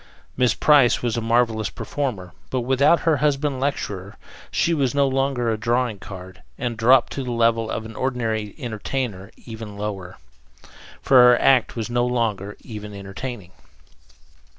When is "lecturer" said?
3.59-4.15